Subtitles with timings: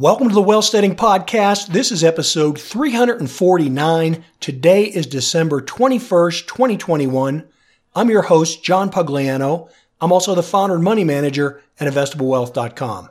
[0.00, 1.66] Welcome to the Wealthsteading Podcast.
[1.66, 4.24] This is episode 349.
[4.40, 7.46] Today is December 21st, 2021.
[7.94, 9.68] I'm your host, John Pugliano.
[10.00, 13.10] I'm also the founder and money manager at investablewealth.com.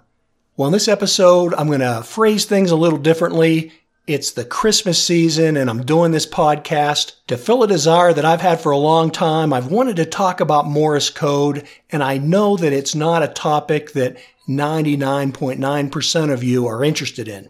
[0.58, 3.72] Well, in this episode, I'm going to phrase things a little differently.
[4.08, 8.42] It's the Christmas season, and I'm doing this podcast to fill a desire that I've
[8.42, 9.54] had for a long time.
[9.54, 13.92] I've wanted to talk about Morse code, and I know that it's not a topic
[13.92, 14.18] that
[14.50, 17.50] 99.9% of you are interested in.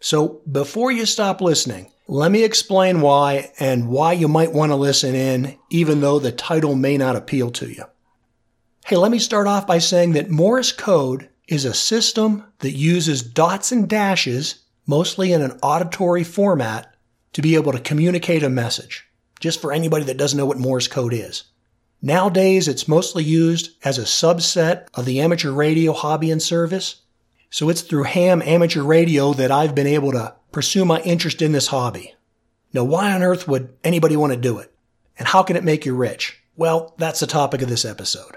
[0.00, 4.76] So before you stop listening, let me explain why and why you might want to
[4.76, 7.84] listen in, even though the title may not appeal to you.
[8.84, 13.22] Hey, let me start off by saying that Morse code is a system that uses
[13.22, 16.92] dots and dashes, mostly in an auditory format,
[17.32, 19.06] to be able to communicate a message.
[19.38, 21.44] Just for anybody that doesn't know what Morse code is.
[22.02, 27.02] Nowadays, it's mostly used as a subset of the amateur radio hobby and service.
[27.50, 31.52] So it's through ham amateur radio that I've been able to pursue my interest in
[31.52, 32.14] this hobby.
[32.72, 34.72] Now, why on earth would anybody want to do it?
[35.18, 36.40] And how can it make you rich?
[36.56, 38.36] Well, that's the topic of this episode.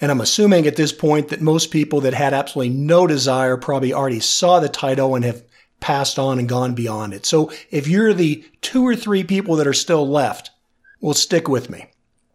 [0.00, 3.94] And I'm assuming at this point that most people that had absolutely no desire probably
[3.94, 5.44] already saw the title and have
[5.80, 7.24] passed on and gone beyond it.
[7.24, 10.50] So if you're the two or three people that are still left,
[11.00, 11.86] well, stick with me.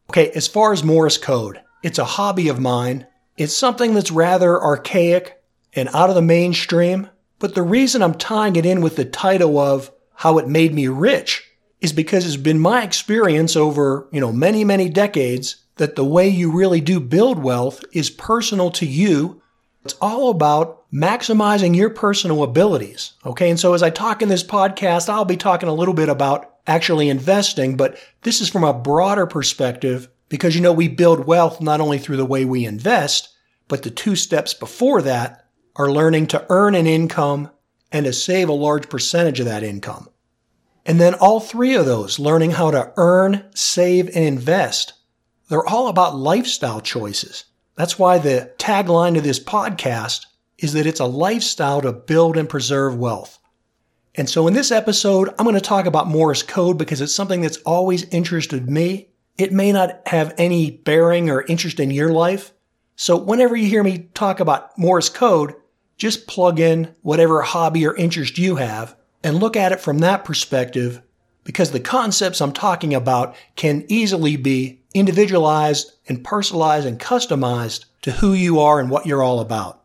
[0.09, 3.07] Okay, as far as Morse code, it's a hobby of mine.
[3.35, 5.41] It's something that's rather archaic
[5.73, 7.09] and out of the mainstream.
[7.39, 10.87] But the reason I'm tying it in with the title of how it made me
[10.87, 11.43] rich
[11.81, 16.27] is because it's been my experience over, you know, many, many decades that the way
[16.27, 19.41] you really do build wealth is personal to you.
[19.85, 23.13] It's all about maximizing your personal abilities.
[23.25, 23.49] Okay.
[23.49, 26.56] And so as I talk in this podcast, I'll be talking a little bit about
[26.67, 31.61] actually investing, but this is from a broader perspective because you know we build wealth
[31.61, 33.29] not only through the way we invest,
[33.67, 35.45] but the two steps before that
[35.75, 37.49] are learning to earn an income
[37.91, 40.09] and to save a large percentage of that income.
[40.85, 44.93] And then all three of those, learning how to earn, save, and invest,
[45.49, 47.45] they're all about lifestyle choices.
[47.75, 50.25] That's why the tagline of this podcast
[50.57, 53.36] is that it's a lifestyle to build and preserve wealth.
[54.17, 57.41] And so in this episode, I'm going to talk about Morse code because it's something
[57.41, 59.09] that's always interested me.
[59.37, 62.51] It may not have any bearing or interest in your life.
[62.95, 65.53] So whenever you hear me talk about Morse code,
[65.97, 70.25] just plug in whatever hobby or interest you have and look at it from that
[70.25, 71.03] perspective
[71.43, 78.11] because the concepts I'm talking about can easily be individualized and personalized and customized to
[78.11, 79.83] who you are and what you're all about.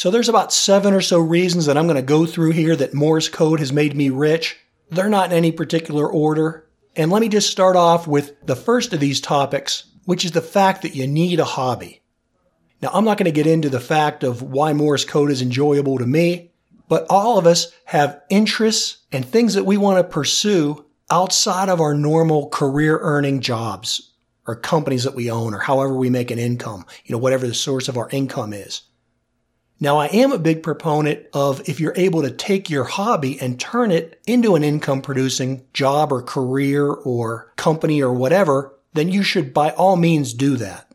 [0.00, 2.94] So there's about seven or so reasons that I'm going to go through here that
[2.94, 4.56] Morse code has made me rich.
[4.88, 6.66] They're not in any particular order.
[6.96, 10.40] And let me just start off with the first of these topics, which is the
[10.40, 12.00] fact that you need a hobby.
[12.80, 15.98] Now, I'm not going to get into the fact of why Morse code is enjoyable
[15.98, 16.50] to me,
[16.88, 21.82] but all of us have interests and things that we want to pursue outside of
[21.82, 24.14] our normal career earning jobs
[24.46, 27.52] or companies that we own or however we make an income, you know, whatever the
[27.52, 28.80] source of our income is.
[29.82, 33.58] Now, I am a big proponent of if you're able to take your hobby and
[33.58, 39.22] turn it into an income producing job or career or company or whatever, then you
[39.22, 40.92] should by all means do that.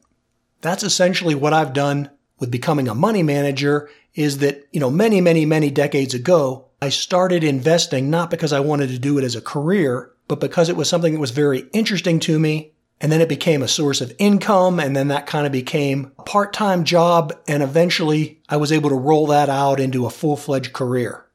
[0.61, 5.19] That's essentially what I've done with becoming a money manager is that, you know, many,
[5.19, 9.35] many, many decades ago, I started investing not because I wanted to do it as
[9.35, 13.21] a career, but because it was something that was very interesting to me and then
[13.21, 14.79] it became a source of income.
[14.79, 17.33] And then that kind of became a part-time job.
[17.47, 21.25] And eventually I was able to roll that out into a full-fledged career.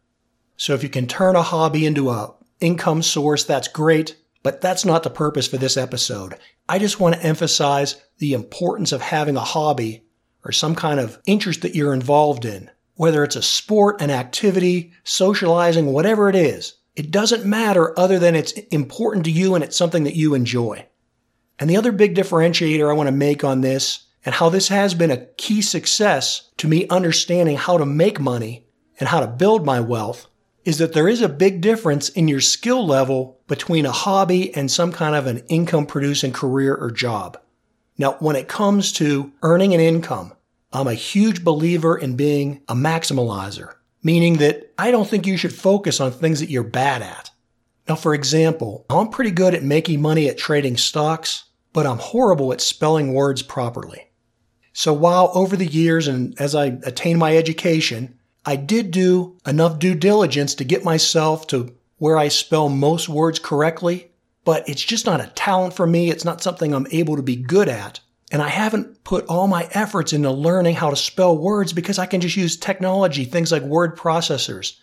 [0.56, 4.16] So if you can turn a hobby into a income source, that's great.
[4.42, 6.34] But that's not the purpose for this episode.
[6.68, 10.04] I just want to emphasize the importance of having a hobby
[10.44, 12.70] or some kind of interest that you're involved in.
[12.94, 18.34] Whether it's a sport, an activity, socializing, whatever it is, it doesn't matter other than
[18.34, 20.86] it's important to you and it's something that you enjoy.
[21.58, 24.94] And the other big differentiator I want to make on this and how this has
[24.94, 28.66] been a key success to me understanding how to make money
[28.98, 30.26] and how to build my wealth
[30.64, 34.70] is that there is a big difference in your skill level between a hobby and
[34.70, 37.40] some kind of an income producing career or job.
[37.96, 40.34] Now, when it comes to earning an income,
[40.72, 45.52] I'm a huge believer in being a maximalizer, meaning that I don't think you should
[45.52, 47.30] focus on things that you're bad at.
[47.88, 52.52] Now, for example, I'm pretty good at making money at trading stocks, but I'm horrible
[52.52, 54.09] at spelling words properly.
[54.72, 59.78] So while over the years and as I attained my education, I did do enough
[59.78, 64.10] due diligence to get myself to where I spell most words correctly,
[64.44, 66.10] but it's just not a talent for me.
[66.10, 68.00] It's not something I'm able to be good at.
[68.32, 72.06] And I haven't put all my efforts into learning how to spell words because I
[72.06, 74.76] can just use technology, things like word processors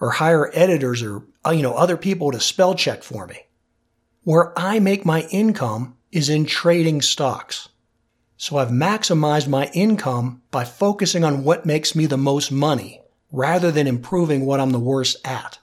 [0.00, 3.38] or hire editors or, uh, you know, other people to spell check for me.
[4.22, 7.68] Where I make my income is in trading stocks.
[8.36, 13.00] So I've maximized my income by focusing on what makes me the most money
[13.30, 15.58] rather than improving what I'm the worst at.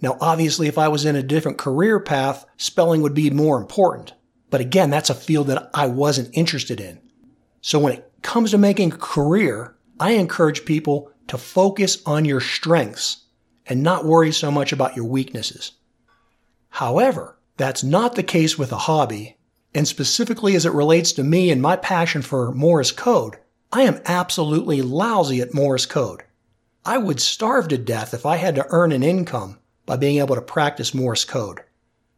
[0.00, 4.12] Now, obviously, if I was in a different career path, spelling would be more important.
[4.50, 7.00] But again, that's a field that I wasn't interested in.
[7.60, 12.40] So when it comes to making a career, I encourage people to focus on your
[12.40, 13.24] strengths
[13.66, 15.72] and not worry so much about your weaknesses.
[16.68, 19.38] However, that's not the case with a hobby,
[19.74, 23.36] and specifically as it relates to me and my passion for Morse code,
[23.72, 26.22] I am absolutely lousy at Morse code.
[26.84, 30.36] I would starve to death if I had to earn an income by being able
[30.36, 31.60] to practice Morse code.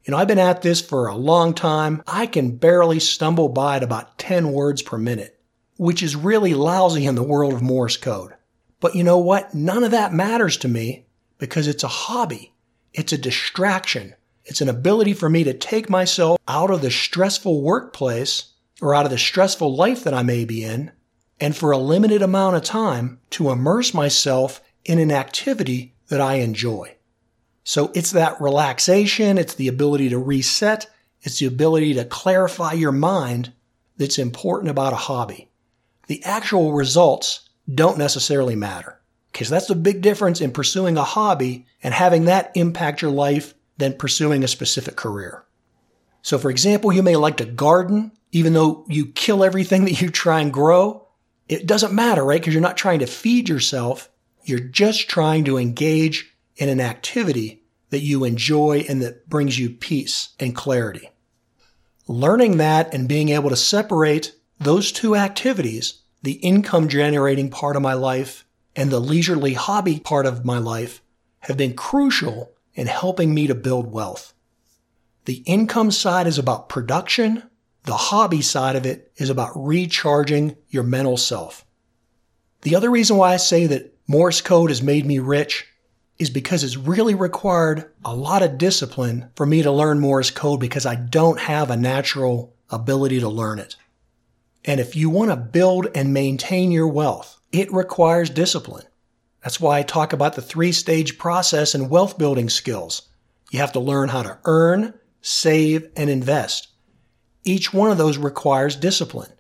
[0.05, 2.03] You know, I've been at this for a long time.
[2.07, 5.41] I can barely stumble by at about 10 words per minute,
[5.77, 8.35] which is really lousy in the world of Morse code.
[8.81, 9.55] But you know what?
[9.55, 11.07] None of that matters to me
[11.39, 12.53] because it's a hobby.
[12.93, 14.15] It's a distraction.
[14.47, 19.05] It's an ability for me to take myself out of the stressful workplace or out
[19.05, 20.93] of the stressful life that I may be in
[21.41, 26.37] and for a limited amount of time to immerse myself in an activity that I
[26.37, 26.97] enjoy.
[27.65, 30.87] So it's that relaxation, it's the ability to reset,
[31.23, 33.53] it's the ability to clarify your mind
[33.97, 35.51] that's important about a hobby.
[36.07, 39.01] The actual results don't necessarily matter.
[39.33, 43.55] Because that's the big difference in pursuing a hobby and having that impact your life
[43.79, 45.45] than pursuing a specific career.
[46.23, 50.11] So for example, you may like to garden, even though you kill everything that you
[50.11, 51.07] try and grow.
[51.49, 52.41] It doesn't matter, right?
[52.41, 54.09] Because you're not trying to feed yourself.
[54.45, 59.71] You're just trying to engage in an activity that you enjoy and that brings you
[59.71, 61.11] peace and clarity.
[62.09, 67.83] Learning that and being able to separate those two activities, the income generating part of
[67.83, 68.45] my life
[68.75, 71.01] and the leisurely hobby part of my life,
[71.41, 74.33] have been crucial in helping me to build wealth.
[75.25, 77.43] The income side is about production.
[77.85, 81.65] The hobby side of it is about recharging your mental self.
[82.63, 85.67] The other reason why I say that Morse code has made me rich
[86.19, 90.61] is because it's really required a lot of discipline for me to learn Morse code
[90.61, 93.77] because I don't have a natural ability to learn it.
[94.65, 98.85] And if you want to build and maintain your wealth, it requires discipline.
[99.47, 103.03] That's why I talk about the three stage process and wealth building skills.
[103.53, 106.67] You have to learn how to earn, save, and invest.
[107.45, 109.31] Each one of those requires discipline.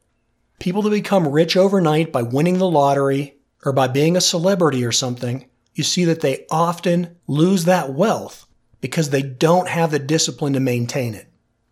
[0.61, 4.93] People that become rich overnight by winning the lottery or by being a celebrity or
[4.93, 8.47] something you see that they often lose that wealth
[8.81, 11.29] because they don't have the discipline to maintain it.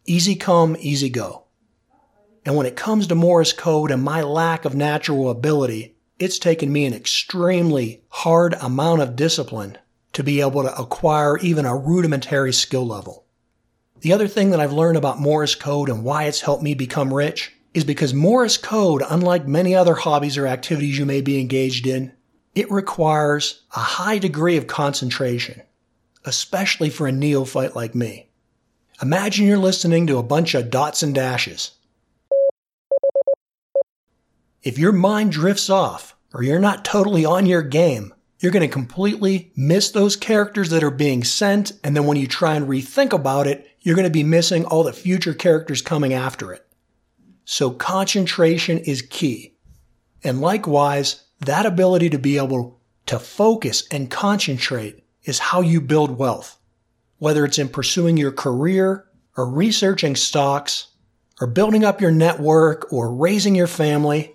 [0.07, 1.45] Easy come, easy go.
[2.45, 6.72] And when it comes to Morse code and my lack of natural ability, it's taken
[6.72, 9.78] me an extremely hard amount of discipline
[10.12, 13.25] to be able to acquire even a rudimentary skill level.
[14.00, 17.12] The other thing that I've learned about Morse code and why it's helped me become
[17.12, 21.87] rich is because Morse code, unlike many other hobbies or activities you may be engaged
[21.87, 22.12] in,
[22.55, 25.62] it requires a high degree of concentration,
[26.25, 28.28] especially for a neophyte like me.
[29.02, 31.72] Imagine you're listening to a bunch of dots and dashes.
[34.64, 38.72] If your mind drifts off or you're not totally on your game, you're going to
[38.72, 41.73] completely miss those characters that are being sent.
[41.85, 44.83] And then when you try and rethink about it, you're going to be missing all
[44.83, 46.66] the future characters coming after it.
[47.44, 49.54] So concentration is key.
[50.23, 56.18] And likewise, that ability to be able to focus and concentrate is how you build
[56.18, 56.59] wealth.
[57.18, 59.04] Whether it's in pursuing your career
[59.37, 60.87] or researching stocks
[61.38, 64.34] or building up your network or raising your family,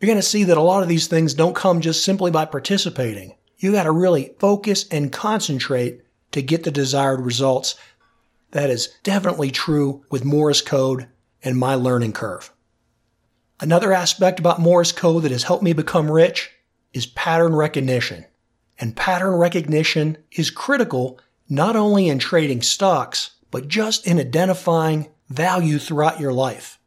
[0.00, 2.46] you're going to see that a lot of these things don't come just simply by
[2.46, 3.36] participating.
[3.58, 6.00] You got to really focus and concentrate
[6.32, 7.74] to get the desired results.
[8.52, 11.08] That is definitely true with Morse code
[11.42, 12.50] and my learning curve.
[13.60, 16.50] Another aspect about Morse code that has helped me become rich
[16.94, 18.24] is pattern recognition.
[18.78, 25.78] And pattern recognition is critical not only in trading stocks, but just in identifying value
[25.78, 26.78] throughout your life.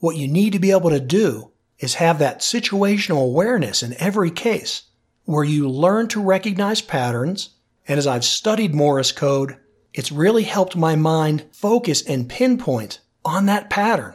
[0.00, 1.51] What you need to be able to do
[1.82, 4.84] is have that situational awareness in every case
[5.24, 7.50] where you learn to recognize patterns.
[7.86, 9.56] And as I've studied Morse code,
[9.92, 14.14] it's really helped my mind focus and pinpoint on that pattern.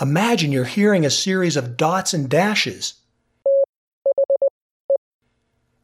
[0.00, 2.94] Imagine you're hearing a series of dots and dashes.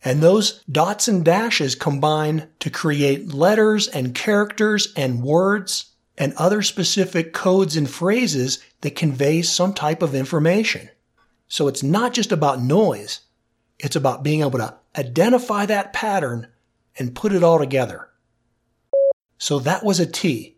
[0.04, 5.92] And those dots and dashes combine to create letters and characters and words.
[6.18, 10.88] and other specific codes and phrases that convey some type of information.
[11.48, 13.20] So it's not just about noise.
[13.78, 16.48] It's about being able to identify that pattern
[16.98, 18.08] and put it all together.
[19.38, 20.56] So that was a T.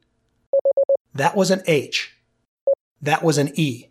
[1.15, 2.17] That was an H.
[3.03, 3.87] That was an E.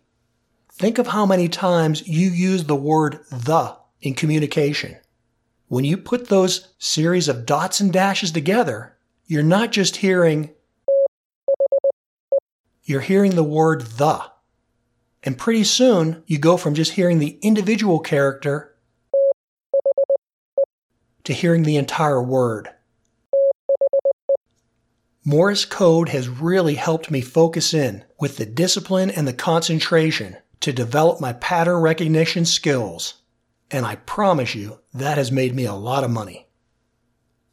[0.72, 4.96] Think of how many times you use the word the in communication.
[5.68, 10.50] When you put those series of dots and dashes together, you're not just hearing,
[12.82, 14.24] you're hearing the word the.
[15.22, 18.74] And pretty soon you go from just hearing the individual character
[21.24, 22.70] to hearing the entire word.
[25.24, 30.72] Morse code has really helped me focus in with the discipline and the concentration to
[30.72, 33.14] develop my pattern recognition skills.
[33.70, 36.48] And I promise you, that has made me a lot of money.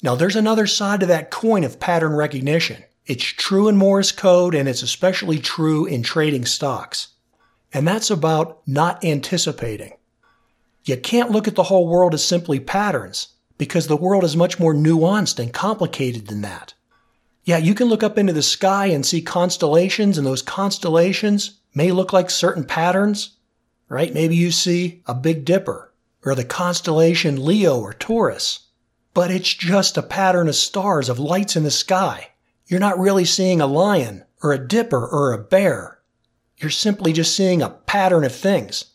[0.01, 2.83] Now, there's another side to that coin of pattern recognition.
[3.05, 7.09] It's true in Morse code and it's especially true in trading stocks.
[7.73, 9.93] And that's about not anticipating.
[10.85, 14.59] You can't look at the whole world as simply patterns because the world is much
[14.59, 16.73] more nuanced and complicated than that.
[17.43, 21.91] Yeah, you can look up into the sky and see constellations, and those constellations may
[21.91, 23.37] look like certain patterns,
[23.89, 24.13] right?
[24.13, 25.93] Maybe you see a Big Dipper
[26.25, 28.67] or the constellation Leo or Taurus,
[29.13, 32.29] but it's just a pattern of stars, of lights in the sky.
[32.67, 35.96] You're not really seeing a lion or a dipper or a bear.
[36.57, 38.85] You're simply just seeing a pattern of things.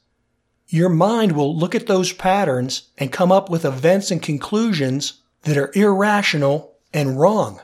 [0.68, 5.56] Your mind will look at those patterns and come up with events and conclusions that
[5.56, 7.60] are irrational and wrong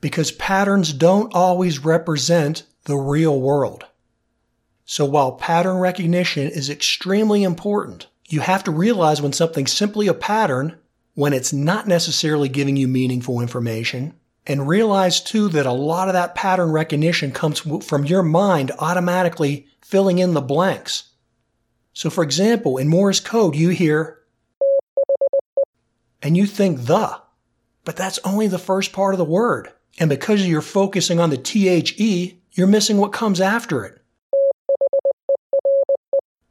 [0.00, 3.84] because patterns don't always represent the real world.
[4.84, 10.14] So while pattern recognition is extremely important, you have to realize when something's simply a
[10.14, 10.78] pattern,
[11.14, 14.14] when it's not necessarily giving you meaningful information,
[14.50, 19.68] and realize too that a lot of that pattern recognition comes from your mind automatically
[19.80, 21.04] filling in the blanks.
[21.92, 24.18] So for example, in Morse code, you hear
[26.20, 27.22] and you think the,
[27.84, 29.70] but that's only the first part of the word.
[30.00, 34.02] And because you're focusing on the THE, you're missing what comes after it,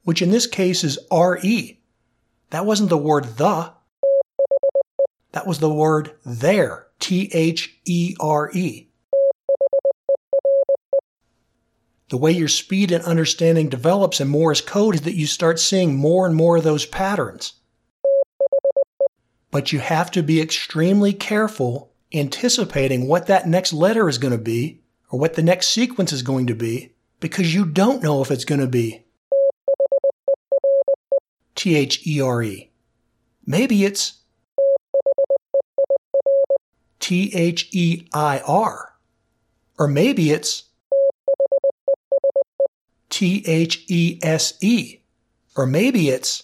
[0.03, 1.81] which in this case is RE.
[2.51, 3.73] That wasn't the word the,
[5.33, 8.89] that was the word there, T H E R E.
[12.09, 15.95] The way your speed and understanding develops in Morse code is that you start seeing
[15.95, 17.53] more and more of those patterns.
[19.51, 24.43] But you have to be extremely careful anticipating what that next letter is going to
[24.43, 28.31] be or what the next sequence is going to be because you don't know if
[28.31, 29.05] it's going to be
[31.55, 32.71] T H E R E.
[33.45, 34.18] Maybe it's
[36.99, 38.93] T H E I R.
[39.77, 40.63] Or maybe it's
[43.09, 44.99] T H E S E.
[45.55, 46.43] Or maybe it's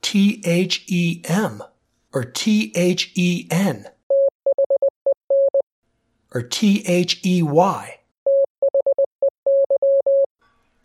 [0.00, 1.62] T H E M
[2.12, 3.86] or T H E N
[6.34, 7.98] or T H E Y.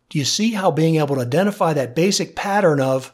[0.10, 3.14] Do you see how being able to identify that basic pattern of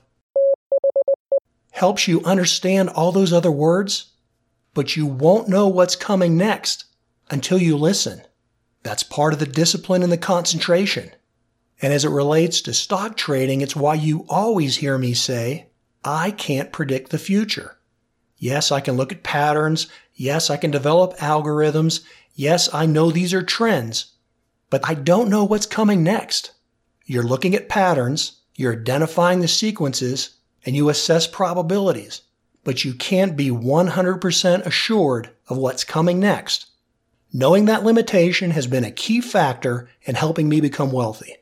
[1.72, 4.12] helps you understand all those other words,
[4.74, 6.86] but you won't know what's coming next
[7.30, 8.22] until you listen?
[8.84, 11.12] That's part of the discipline and the concentration.
[11.82, 15.68] And as it relates to stock trading, it's why you always hear me say,
[16.03, 17.77] I can't predict the future.
[18.38, 19.88] Yes, I can look at patterns.
[20.13, 22.03] Yes, I can develop algorithms.
[22.36, 24.13] Yes, I know these are trends,
[24.70, 26.51] but I don't know what's coming next.
[27.06, 32.22] You're looking at patterns, you're identifying the sequences, and you assess probabilities,
[32.63, 36.67] but you can't be 100% assured of what's coming next.
[37.32, 41.36] Knowing that limitation has been a key factor in helping me become wealthy.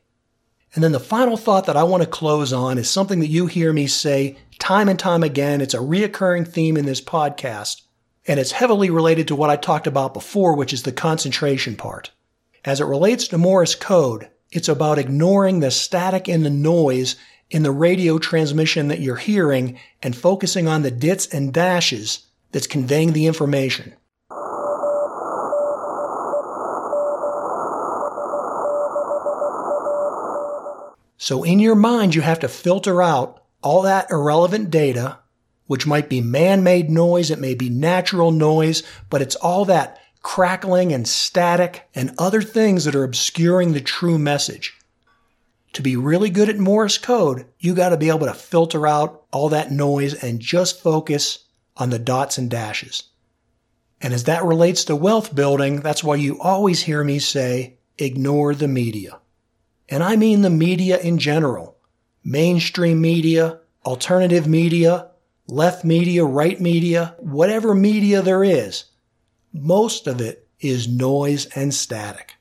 [0.74, 3.46] And then the final thought that I want to close on is something that you
[3.48, 5.60] hear me say time and time again.
[5.60, 7.82] It's a reoccurring theme in this podcast,
[8.26, 12.12] and it's heavily related to what I talked about before, which is the concentration part.
[12.64, 17.16] As it relates to Morse code, it's about ignoring the static and the noise
[17.52, 22.66] in the radio transmission that you're hearing and focusing on the dits and dashes that's
[22.66, 23.94] conveying the information.
[31.18, 35.20] So in your mind, you have to filter out all that irrelevant data,
[35.68, 40.92] which might be man-made noise, it may be natural noise, but it's all that crackling
[40.92, 44.78] and static and other things that are obscuring the true message.
[45.74, 49.24] To be really good at Morse code, you got to be able to filter out
[49.32, 51.46] all that noise and just focus
[51.78, 53.04] on the dots and dashes.
[54.02, 58.54] And as that relates to wealth building, that's why you always hear me say, ignore
[58.54, 59.20] the media.
[59.88, 61.78] And I mean the media in general.
[62.24, 65.12] Mainstream media, alternative media,
[65.48, 68.86] left media, right media, whatever media there is.
[69.54, 72.36] Most of it is noise and static.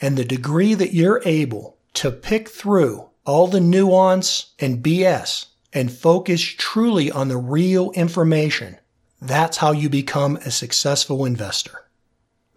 [0.00, 5.92] And the degree that you're able to pick through all the nuance and BS and
[5.92, 8.78] focus truly on the real information,
[9.20, 11.86] that's how you become a successful investor.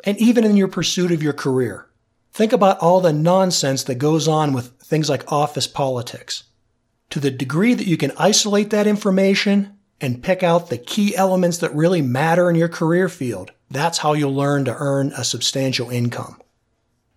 [0.05, 1.87] And even in your pursuit of your career,
[2.31, 6.43] think about all the nonsense that goes on with things like office politics.
[7.11, 11.59] To the degree that you can isolate that information and pick out the key elements
[11.59, 15.89] that really matter in your career field, that's how you'll learn to earn a substantial
[15.89, 16.41] income.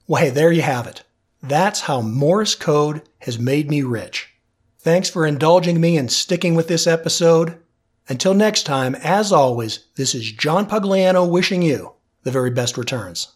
[0.07, 1.03] Well, hey, there you have it.
[1.43, 4.33] That's how Morse code has made me rich.
[4.79, 7.59] Thanks for indulging me and sticking with this episode.
[8.09, 13.36] Until next time, as always, this is John Pugliano wishing you the very best returns.